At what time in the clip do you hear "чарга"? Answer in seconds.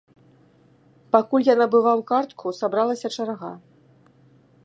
3.19-3.51